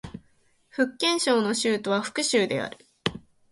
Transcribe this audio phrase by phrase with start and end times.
[0.67, 2.75] 福建省の省都は福州である